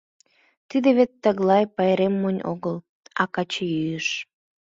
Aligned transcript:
Тиде 0.69 0.89
вет 0.97 1.11
тыглай 1.23 1.63
пайрем 1.75 2.13
монь 2.21 2.41
огыл, 2.51 2.77
а— 3.21 3.23
качыйӱыш. 3.35 4.07